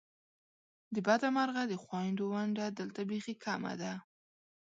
[0.93, 3.93] د بده مرغه د خوېندو ونډه دلته بیخې کمه ده!